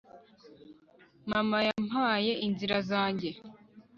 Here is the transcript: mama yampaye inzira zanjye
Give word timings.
mama 1.31 1.57
yampaye 1.67 2.31
inzira 2.45 2.77
zanjye 2.89 3.29